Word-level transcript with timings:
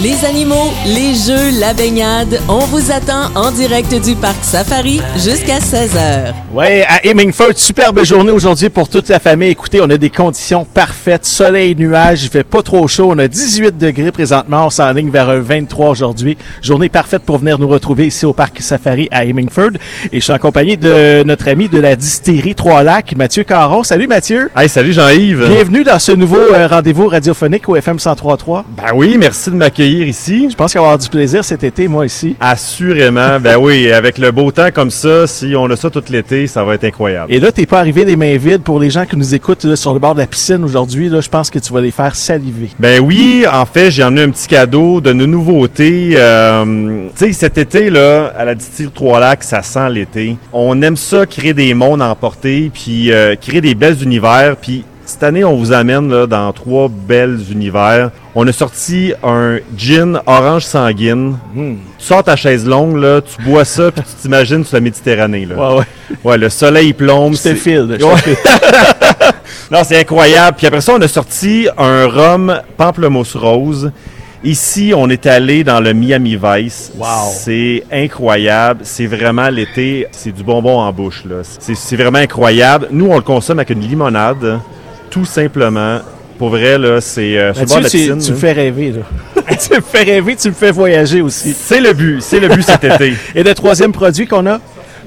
Les 0.00 0.24
animaux, 0.24 0.70
les 0.86 1.12
jeux, 1.12 1.58
la 1.58 1.74
baignade, 1.74 2.38
on 2.48 2.60
vous 2.60 2.92
attend 2.92 3.34
en 3.34 3.50
direct 3.50 3.92
du 4.00 4.14
parc 4.14 4.44
Safari 4.44 5.00
jusqu'à 5.16 5.58
16h. 5.58 6.34
Ouais, 6.54 6.86
à 6.88 7.04
Hemingford, 7.04 7.54
superbe 7.56 8.04
journée 8.04 8.30
aujourd'hui 8.30 8.68
pour 8.68 8.88
toute 8.88 9.08
la 9.08 9.18
famille. 9.18 9.50
Écoutez, 9.50 9.80
on 9.80 9.90
a 9.90 9.96
des 9.96 10.10
conditions 10.10 10.64
parfaites, 10.64 11.24
soleil, 11.24 11.74
nuages, 11.74 12.22
il 12.22 12.28
fait 12.28 12.44
pas 12.44 12.62
trop 12.62 12.86
chaud. 12.86 13.08
On 13.10 13.18
a 13.18 13.26
18 13.26 13.76
degrés 13.76 14.12
présentement, 14.12 14.66
on 14.66 14.70
s'enligne 14.70 15.10
vers 15.10 15.30
un 15.30 15.40
23 15.40 15.88
aujourd'hui. 15.88 16.38
Journée 16.62 16.88
parfaite 16.88 17.22
pour 17.22 17.38
venir 17.38 17.58
nous 17.58 17.66
retrouver 17.66 18.06
ici 18.06 18.24
au 18.24 18.32
parc 18.32 18.60
Safari 18.60 19.08
à 19.10 19.24
Hemingford. 19.24 19.72
Et 20.12 20.20
je 20.20 20.24
suis 20.24 20.32
en 20.32 20.38
compagnie 20.38 20.76
de 20.76 21.24
notre 21.24 21.48
ami 21.48 21.68
de 21.68 21.80
la 21.80 21.96
distillerie 21.96 22.54
Trois-Lacs, 22.54 23.16
Mathieu 23.16 23.42
Caron. 23.42 23.82
Salut 23.82 24.06
Mathieu. 24.06 24.48
Hey, 24.56 24.68
salut 24.68 24.92
Jean-Yves. 24.92 25.48
Bienvenue 25.48 25.82
dans 25.82 25.98
ce 25.98 26.12
nouveau 26.12 26.38
euh, 26.38 26.68
rendez-vous 26.68 27.08
radiophonique 27.08 27.68
au 27.68 27.74
FM 27.74 27.96
103.3. 27.96 28.62
Ben 28.76 28.92
oui, 28.94 29.16
merci 29.18 29.50
de 29.50 29.56
m'accueillir 29.56 29.87
ici. 29.90 30.48
Je 30.50 30.56
pense 30.56 30.72
qu'il 30.72 30.80
va 30.80 30.84
y 30.84 30.88
avoir 30.88 30.98
du 30.98 31.08
plaisir 31.08 31.44
cet 31.44 31.64
été, 31.64 31.88
moi 31.88 32.06
ici. 32.06 32.36
Assurément. 32.40 33.40
ben 33.40 33.56
oui, 33.56 33.90
avec 33.92 34.18
le 34.18 34.30
beau 34.30 34.50
temps 34.50 34.70
comme 34.72 34.90
ça, 34.90 35.26
si 35.26 35.54
on 35.56 35.66
a 35.70 35.76
ça 35.76 35.90
tout 35.90 36.02
l'été, 36.10 36.46
ça 36.46 36.64
va 36.64 36.74
être 36.74 36.84
incroyable. 36.84 37.32
Et 37.32 37.40
là, 37.40 37.52
t'es 37.52 37.66
pas 37.66 37.78
arrivé 37.80 38.04
les 38.04 38.16
mains 38.16 38.36
vides 38.36 38.62
pour 38.62 38.80
les 38.80 38.90
gens 38.90 39.04
qui 39.04 39.16
nous 39.16 39.34
écoutent 39.34 39.64
là, 39.64 39.76
sur 39.76 39.92
le 39.92 39.98
bord 39.98 40.14
de 40.14 40.20
la 40.20 40.26
piscine 40.26 40.64
aujourd'hui. 40.64 41.08
Là, 41.08 41.20
je 41.20 41.28
pense 41.28 41.50
que 41.50 41.58
tu 41.58 41.72
vas 41.72 41.80
les 41.80 41.90
faire 41.90 42.14
saliver. 42.14 42.70
Ben 42.78 43.00
oui, 43.00 43.44
en 43.50 43.66
fait, 43.66 43.90
j'ai 43.90 44.04
emmené 44.04 44.22
un 44.22 44.30
petit 44.30 44.48
cadeau 44.48 45.00
de 45.00 45.12
nos 45.12 45.26
nouveautés. 45.26 46.14
Euh, 46.16 47.08
tu 47.16 47.26
sais, 47.26 47.32
cet 47.32 47.58
été 47.58 47.90
là, 47.90 48.32
à 48.36 48.44
la 48.44 48.54
distillerie 48.54 48.92
Trois-Lacs, 48.92 49.44
ça 49.44 49.62
sent 49.62 49.90
l'été. 49.90 50.36
On 50.52 50.80
aime 50.82 50.96
ça, 50.96 51.26
créer 51.26 51.54
des 51.54 51.74
mondes 51.74 52.02
à 52.02 52.08
emporter, 52.08 52.70
puis 52.72 53.12
euh, 53.12 53.34
créer 53.36 53.60
des 53.60 53.74
belles 53.74 54.02
univers, 54.02 54.56
puis 54.56 54.84
cette 55.08 55.22
année, 55.22 55.42
on 55.44 55.56
vous 55.56 55.72
amène 55.72 56.10
là, 56.10 56.26
dans 56.26 56.52
trois 56.52 56.88
belles 56.88 57.40
univers. 57.50 58.10
On 58.34 58.46
a 58.46 58.52
sorti 58.52 59.12
un 59.24 59.58
gin 59.76 60.20
orange 60.26 60.64
sanguine. 60.64 61.36
Hmm. 61.54 61.76
Tu 61.98 62.04
sors 62.04 62.22
ta 62.22 62.36
chaise 62.36 62.66
longue, 62.66 62.96
là, 62.96 63.20
tu 63.22 63.42
bois 63.42 63.64
ça, 63.64 63.90
puis 63.90 64.02
tu 64.04 64.14
t'imagines 64.22 64.64
sur 64.64 64.76
la 64.76 64.80
Méditerranée. 64.80 65.46
Là. 65.46 65.56
Ouais, 65.56 65.78
ouais. 65.78 65.84
Ouais, 66.24 66.38
le 66.38 66.48
soleil 66.48 66.92
plombe. 66.92 67.32
Je 67.32 67.38
te 67.38 67.42
c'est- 67.48 67.54
file. 67.54 67.88
je 67.92 67.96
te 67.96 68.04
Ouais. 68.04 68.36
Non, 69.70 69.80
c'est 69.84 69.98
incroyable. 70.00 70.56
Puis 70.56 70.66
après 70.66 70.80
ça, 70.80 70.94
on 70.94 71.00
a 71.00 71.08
sorti 71.08 71.68
un 71.76 72.06
rhum 72.06 72.60
pamplemousse 72.76 73.36
rose. 73.36 73.90
Ici, 74.44 74.92
on 74.96 75.10
est 75.10 75.26
allé 75.26 75.64
dans 75.64 75.80
le 75.80 75.92
Miami 75.92 76.38
Vice. 76.42 76.92
Wow. 76.96 77.06
C'est 77.36 77.82
incroyable. 77.90 78.80
C'est 78.84 79.06
vraiment 79.06 79.48
l'été. 79.48 80.06
C'est 80.12 80.32
du 80.32 80.42
bonbon 80.44 80.78
en 80.78 80.92
bouche. 80.92 81.24
là. 81.28 81.36
C'est 81.58 81.96
vraiment 81.96 82.18
incroyable. 82.18 82.88
Nous, 82.92 83.06
on 83.10 83.16
le 83.16 83.22
consomme 83.22 83.58
avec 83.58 83.70
une 83.70 83.80
limonade, 83.80 84.60
tout 85.10 85.24
simplement. 85.24 86.00
Pour 86.38 86.50
vrai, 86.50 86.78
là, 86.78 87.00
c'est 87.00 87.36
euh, 87.36 87.52
tu, 87.52 87.64
piscine, 87.64 88.18
tu 88.18 88.30
me 88.30 88.36
fais 88.36 88.52
rêver. 88.52 88.92
Là. 88.92 89.42
tu 89.56 89.74
me 89.74 89.80
fais 89.80 90.04
rêver, 90.04 90.36
tu 90.36 90.48
me 90.48 90.54
fais 90.54 90.70
voyager 90.70 91.20
aussi. 91.20 91.52
C'est 91.52 91.80
le 91.80 91.92
but. 91.92 92.22
C'est 92.22 92.38
le 92.38 92.48
but 92.48 92.62
cet 92.62 92.84
été. 92.84 93.14
Et 93.34 93.42
le 93.42 93.54
troisième 93.54 93.92
produit 93.92 94.26
qu'on 94.26 94.46
a? 94.46 94.60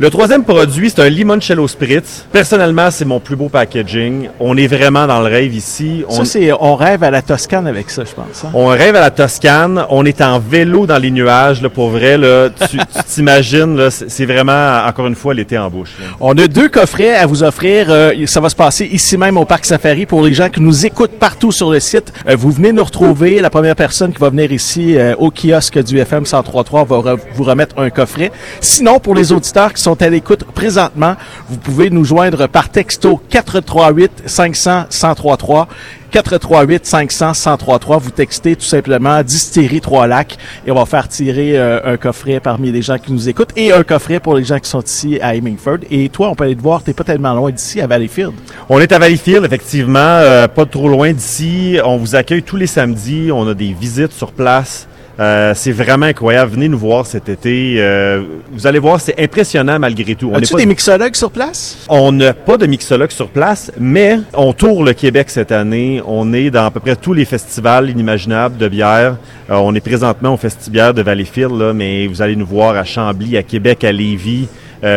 Le 0.00 0.10
troisième 0.10 0.44
produit, 0.44 0.90
c'est 0.90 1.00
un 1.02 1.08
limoncello 1.08 1.66
spritz. 1.66 2.24
Personnellement, 2.30 2.88
c'est 2.92 3.04
mon 3.04 3.18
plus 3.18 3.34
beau 3.34 3.48
packaging. 3.48 4.28
On 4.38 4.56
est 4.56 4.68
vraiment 4.68 5.08
dans 5.08 5.18
le 5.20 5.26
rêve 5.26 5.52
ici. 5.52 6.04
On, 6.08 6.12
Ça, 6.12 6.24
c'est, 6.24 6.52
on 6.52 6.76
rêve 6.76 7.02
à 7.02 7.10
la 7.10 7.20
Toscane 7.20 7.66
avec 7.66 7.90
ça, 7.90 8.04
je 8.04 8.12
pense. 8.12 8.44
hein? 8.44 8.50
on 8.54 8.66
rêve 8.66 8.94
à 8.94 9.00
la 9.00 9.10
Toscane. 9.10 9.84
On 9.90 10.04
est 10.06 10.20
en 10.20 10.38
vélo 10.38 10.86
dans 10.86 10.98
les 10.98 11.10
nuages. 11.10 11.62
Là, 11.62 11.68
pour 11.68 11.88
vrai, 11.90 12.16
là, 12.16 12.48
tu 12.70 12.78
t'imagines, 13.08 13.76
là, 13.76 13.90
c'est 13.90 14.08
c'est 14.08 14.24
vraiment, 14.24 14.84
encore 14.86 15.08
une 15.08 15.14
fois, 15.16 15.34
l'été 15.34 15.58
en 15.58 15.68
bouche. 15.68 15.94
là. 16.00 16.06
On 16.20 16.36
a 16.38 16.46
deux 16.46 16.68
coffrets 16.68 17.16
à 17.16 17.26
vous 17.26 17.42
offrir. 17.42 17.86
Euh, 17.88 18.12
ça 18.26 18.40
va 18.40 18.48
se 18.50 18.56
passer 18.56 18.84
ici 18.86 19.16
même 19.18 19.36
au 19.36 19.44
Parc 19.44 19.64
Safari 19.64 20.06
pour 20.06 20.22
les 20.24 20.32
gens 20.32 20.48
qui 20.48 20.60
nous 20.60 20.86
écoutent 20.86 21.18
partout 21.18 21.50
sur 21.50 21.70
le 21.72 21.80
site. 21.80 22.12
Euh, 22.28 22.36
vous 22.36 22.52
venez 22.52 22.70
nous 22.72 22.84
retrouver. 22.84 23.40
La 23.40 23.50
première 23.50 23.74
personne 23.76 24.12
qui 24.12 24.18
va 24.20 24.30
venir 24.30 24.52
ici 24.52 24.96
euh, 24.96 25.14
au 25.18 25.30
kiosque 25.32 25.82
du 25.82 25.98
FM 25.98 26.22
103.3 26.22 26.86
va 26.86 26.96
re- 27.14 27.18
vous 27.34 27.44
remettre 27.44 27.76
un 27.80 27.90
coffret. 27.90 28.30
Sinon, 28.60 29.00
pour 29.00 29.14
les 29.16 29.32
auditeurs 29.32 29.72
qui 29.74 29.82
sont 29.82 29.87
à 29.94 30.08
l'écoute 30.08 30.44
présentement, 30.44 31.14
vous 31.48 31.56
pouvez 31.56 31.90
nous 31.90 32.04
joindre 32.04 32.48
par 32.48 32.68
texto 32.68 33.20
438 33.30 34.22
500 34.26 34.84
1033 34.90 35.68
438 36.10 36.86
500 36.86 37.26
1033 37.28 37.98
Vous 37.98 38.10
textez 38.10 38.56
tout 38.56 38.64
simplement 38.64 39.22
Distillerie 39.22 39.80
Trois-Lacs 39.80 40.38
et 40.66 40.70
on 40.70 40.74
va 40.74 40.86
faire 40.86 41.08
tirer 41.08 41.58
euh, 41.58 41.80
un 41.84 41.96
coffret 41.96 42.40
parmi 42.40 42.70
les 42.70 42.82
gens 42.82 42.98
qui 42.98 43.12
nous 43.12 43.28
écoutent 43.28 43.52
et 43.56 43.72
un 43.72 43.82
coffret 43.82 44.20
pour 44.20 44.34
les 44.36 44.44
gens 44.44 44.58
qui 44.58 44.68
sont 44.68 44.82
ici 44.82 45.18
à 45.20 45.34
Hemingford. 45.34 45.78
Et 45.90 46.08
toi, 46.08 46.30
on 46.30 46.34
peut 46.34 46.44
aller 46.44 46.56
te 46.56 46.62
voir, 46.62 46.82
t'es 46.82 46.94
pas 46.94 47.04
tellement 47.04 47.34
loin 47.34 47.50
d'ici 47.50 47.80
à 47.80 47.86
Valleyfield. 47.86 48.32
On 48.68 48.78
est 48.80 48.92
à 48.92 48.98
Valleyfield, 48.98 49.44
effectivement, 49.44 49.98
euh, 49.98 50.48
pas 50.48 50.66
trop 50.66 50.88
loin 50.88 51.12
d'ici. 51.12 51.78
On 51.84 51.96
vous 51.96 52.14
accueille 52.14 52.42
tous 52.42 52.56
les 52.56 52.66
samedis. 52.66 53.30
On 53.32 53.46
a 53.48 53.54
des 53.54 53.72
visites 53.72 54.12
sur 54.12 54.32
place. 54.32 54.88
Euh, 55.20 55.52
c'est 55.56 55.72
vraiment 55.72 56.06
incroyable. 56.06 56.52
Venez 56.52 56.68
nous 56.68 56.78
voir 56.78 57.04
cet 57.04 57.28
été. 57.28 57.74
Euh, 57.78 58.22
vous 58.52 58.66
allez 58.68 58.78
voir, 58.78 59.00
c'est 59.00 59.20
impressionnant 59.20 59.78
malgré 59.78 60.14
tout. 60.14 60.30
On 60.32 60.36
As-tu 60.36 60.52
pas- 60.52 60.58
des 60.60 60.66
mixologues 60.66 61.16
sur 61.16 61.30
place? 61.32 61.78
On 61.88 62.12
n'a 62.12 62.32
pas 62.34 62.56
de 62.56 62.66
mixologue 62.66 63.10
sur 63.10 63.28
place, 63.28 63.72
mais 63.80 64.18
on 64.32 64.52
tourne 64.52 64.86
le 64.86 64.92
Québec 64.92 65.28
cette 65.30 65.50
année. 65.50 66.00
On 66.06 66.32
est 66.32 66.50
dans 66.50 66.66
à 66.66 66.70
peu 66.70 66.78
près 66.78 66.94
tous 66.94 67.14
les 67.14 67.24
festivals 67.24 67.90
inimaginables 67.90 68.56
de 68.58 68.68
bière. 68.68 69.16
Euh, 69.50 69.54
on 69.56 69.74
est 69.74 69.80
présentement 69.80 70.34
au 70.34 70.36
Festibière 70.36 70.94
de 70.94 71.02
Valleyfield, 71.02 71.52
là, 71.58 71.72
mais 71.72 72.06
vous 72.06 72.22
allez 72.22 72.36
nous 72.36 72.46
voir 72.46 72.76
à 72.76 72.84
Chambly, 72.84 73.36
à 73.36 73.42
Québec, 73.42 73.82
à 73.82 73.90
Lévis, 73.90 74.46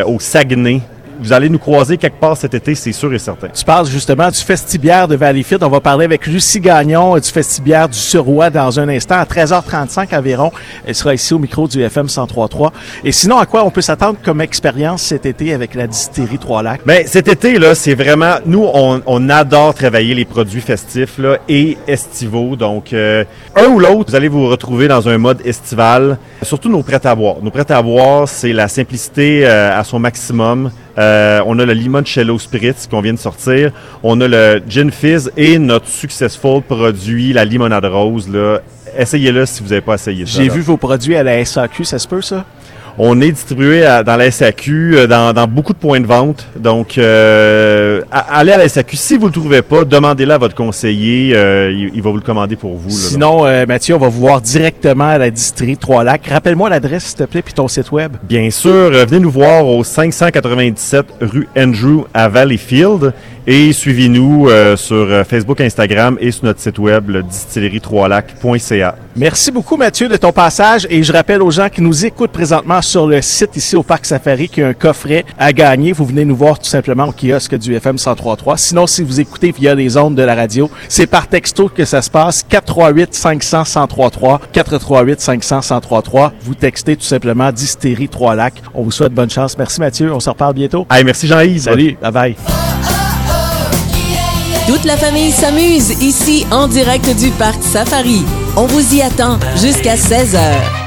au 0.06 0.20
Saguenay. 0.20 0.81
Vous 1.22 1.34
allez 1.34 1.50
nous 1.50 1.59
croiser 1.59 1.98
quelque 1.98 2.20
part 2.20 2.36
cet 2.36 2.56
été, 2.56 2.74
c'est 2.74 2.92
sûr 2.92 3.14
et 3.14 3.20
certain. 3.20 3.50
Tu 3.50 3.64
parles 3.64 3.86
justement 3.86 4.32
du 4.32 4.40
Festibière 4.40 5.08
de 5.08 5.16
Valleyfield. 5.16 5.64
On 5.64 5.70
va 5.70 5.80
parler 5.80 6.06
avec 6.06 6.26
Lucie 6.26 6.59
Gagnon 6.59 7.16
du 7.16 7.30
Festibière 7.30 7.88
du 7.88 7.98
Suroît 7.98 8.50
dans 8.50 8.80
un 8.80 8.90
instant, 8.90 9.20
à 9.20 9.26
13h35 9.26 10.18
environ. 10.18 10.52
Elle 10.84 10.96
sera 10.96 11.14
ici 11.14 11.36
au 11.36 11.38
micro 11.38 11.68
du 11.68 11.84
FM 11.84 12.08
103.3. 12.08 12.72
Et 13.04 13.12
sinon, 13.12 13.38
à 13.38 13.46
quoi 13.46 13.64
on 13.64 13.70
peut 13.70 13.81
s'attendre 13.81 14.18
comme 14.24 14.42
expérience 14.42 15.04
cet 15.04 15.28
été 15.28 15.54
avec 15.54 15.76
la 15.76 15.86
distillerie 15.86 16.40
Trois-Lacs? 16.40 16.81
Ben, 16.88 17.04
cet 17.06 17.28
été, 17.28 17.60
là, 17.60 17.76
c'est 17.76 17.94
vraiment, 17.94 18.38
nous, 18.48 18.68
on, 18.74 19.04
on 19.06 19.30
adore 19.30 19.76
travailler 19.76 20.16
les 20.16 20.26
produits 20.26 20.62
festifs, 20.62 21.20
là, 21.20 21.38
et 21.48 21.78
estivaux. 21.88 22.56
Donc, 22.56 22.94
euh, 22.94 23.24
un 23.56 23.68
ou 23.68 23.78
l'autre, 23.78 24.10
vous 24.10 24.16
allez 24.16 24.28
vous 24.28 24.48
retrouver 24.48 24.88
dans 24.88 25.08
un 25.08 25.20
mode 25.20 25.42
estival. 25.46 26.18
Surtout 26.42 26.70
nos 26.70 26.81
prêts 26.81 27.06
à 27.06 27.14
boire. 27.14 27.36
Nos 27.44 27.52
prêts 27.52 27.72
à 27.72 27.81
boire, 27.84 28.28
c'est 28.28 28.54
la 28.54 28.68
simplicité 28.68 29.46
euh, 29.46 29.80
à 29.80 29.84
son 29.84 30.00
maximum. 30.00 30.72
Euh, 30.97 31.41
on 31.46 31.57
a 31.59 31.66
le 31.66 31.74
limoncello 31.74 32.38
spritz 32.40 32.88
qu'on 32.88 33.02
vient 33.02 33.13
de 33.13 33.19
sortir. 33.19 33.72
On 34.03 34.19
a 34.22 34.28
le 34.28 34.62
gin 34.68 34.91
fizz 34.91 35.31
et 35.38 35.57
notre 35.57 35.88
successful 35.88 36.62
produit, 36.62 37.34
la 37.34 37.46
limonade 37.46 37.85
rose. 37.85 38.29
Essayez-le 38.97 39.46
si 39.46 39.63
vous 39.63 39.69
n'avez 39.69 39.81
pas 39.81 39.96
essayé 39.96 40.25
ça. 40.25 40.41
J'ai 40.41 40.50
vu 40.50 40.62
vos 40.62 40.78
produits 40.78 41.16
à 41.16 41.24
la 41.24 41.44
SAQ, 41.44 41.85
ça 41.85 42.00
se 42.00 42.07
peut 42.07 42.22
ça? 42.22 42.46
On 42.97 43.19
est 43.22 43.31
distribué 43.31 43.85
à- 43.85 44.03
dans 44.03 44.16
la 44.18 44.29
SAQ, 44.31 44.96
euh, 44.97 45.07
dans, 45.07 45.34
dans 45.34 45.47
beaucoup 45.47 45.74
de 45.74 45.78
points 45.78 46.00
de 46.00 46.06
vente. 46.06 46.46
Donc, 46.57 46.97
euh, 46.97 48.02
allez 48.12 48.52
à 48.52 48.57
la 48.57 48.68
SAQ. 48.68 48.96
Si 48.97 49.16
vous 49.16 49.24
ne 49.24 49.28
le 49.28 49.34
trouvez 49.34 49.62
pas, 49.62 49.84
demandez-le 49.85 50.31
à 50.34 50.38
votre 50.38 50.56
conseiller. 50.56 51.34
euh, 51.35 51.72
il, 51.72 51.91
il 51.96 52.01
va 52.01 52.09
vous 52.09 52.18
le 52.18 52.22
commander 52.22 52.56
pour 52.56 52.75
vous. 52.75 52.90
là. 52.90 52.96
Sinon, 52.96 53.46
euh, 53.46 53.66
Mathieu, 53.66 53.96
on 53.96 54.00
va 54.00 54.09
vous 54.09 54.19
voir 54.19 54.41
directement 54.41 55.07
à 55.09 55.18
la 55.18 55.30
distillerie 55.30 55.78
Trois-Lacs. 55.78 56.28
Rappelle-moi 56.28 56.69
l'adresse, 56.69 57.06
s'il 57.06 57.18
te 57.18 57.24
plaît, 57.24 57.41
puis 57.41 57.53
ton 57.53 57.68
site 57.68 57.91
web. 57.91 58.13
Bien 58.24 58.50
sûr, 58.51 58.72
euh, 58.72 59.06
venez 59.06 59.19
nous 59.19 59.31
voir 59.31 59.66
au 59.66 59.84
597 59.84 61.06
rue 61.22 61.47
Andrew 61.57 62.03
à 62.13 62.28
Valleyfield 62.30 63.13
et 63.51 63.73
suivez-nous 63.73 64.47
euh, 64.47 64.78
sur 64.78 64.95
euh, 64.95 65.25
Facebook, 65.25 65.59
Instagram 65.59 66.17
et 66.22 66.31
sur 66.31 66.45
notre 66.45 66.62
site 66.62 66.79
web, 66.79 67.09
le 67.09 67.22
distillerie3lac.ca. 67.22 68.95
Merci 69.17 69.51
beaucoup, 69.51 69.75
Mathieu, 69.75 70.07
de 70.07 70.16
ton 70.16 70.31
passage. 70.31 70.88
Et 70.89 71.03
je 71.03 71.12
rappelle 71.12 71.41
aux 71.41 71.51
gens 71.51 71.67
qui 71.67 71.81
nous 71.81 72.06
écoutent 72.06 72.31
présentement 72.31 72.81
sur 72.81 73.07
le 73.07 73.22
site 73.22 73.57
ici 73.57 73.75
au 73.75 73.84
Parc 73.84 74.06
Safari 74.06 74.47
qu'il 74.47 74.63
y 74.63 74.66
a 74.66 74.69
un 74.69 74.73
coffret 74.73 75.25
à 75.38 75.51
gagner. 75.51 75.91
Vous 75.91 76.06
venez 76.06 76.23
nous 76.23 76.35
voir 76.38 76.59
tout 76.59 76.69
simplement 76.69 77.09
au 77.09 77.12
kiosque 77.12 77.57
du 77.57 77.75
FM 77.75 77.97
103.3. 77.97 78.56
Sinon, 78.56 78.88
si 78.88 79.03
vous 79.03 79.19
écoutez 79.19 79.51
via 79.51 79.75
les 79.75 79.97
ondes 79.97 80.16
de 80.16 80.23
la 80.23 80.33
radio, 80.33 80.72
c'est 80.88 81.07
par 81.07 81.28
texto 81.28 81.68
que 81.68 81.83
ça 81.83 82.01
se 82.01 82.09
passe. 82.09 82.45
438 82.47 83.13
500 83.13 83.63
1033 83.81 84.42
438 84.54 85.19
500 85.19 85.59
1033 85.59 86.33
Vous 86.44 86.56
textez 86.56 86.95
tout 86.95 87.04
simplement 87.04 87.51
Distillerie 87.51 88.07
Trois-Lacs. 88.07 88.62
On 88.74 88.83
vous 88.83 88.92
souhaite 88.92 89.13
bonne 89.13 89.30
chance. 89.30 89.57
Merci, 89.57 89.81
Mathieu. 89.81 90.13
On 90.13 90.21
se 90.21 90.30
reparle 90.30 90.54
bientôt. 90.54 90.88
Hey, 90.89 91.04
merci 91.04 91.27
Jean-Yves. 91.27 91.63
Salut. 91.63 91.97
Bye 92.01 92.12
bye. 92.13 92.61
Toute 94.71 94.85
la 94.85 94.95
famille 94.95 95.31
s'amuse 95.33 95.89
ici 96.01 96.47
en 96.50 96.69
direct 96.69 97.13
du 97.19 97.29
parc 97.31 97.62
Safari. 97.62 98.23
On 98.56 98.68
vous 98.68 98.95
y 98.95 99.01
attend 99.01 99.38
jusqu'à 99.57 99.95
16h. 99.95 100.81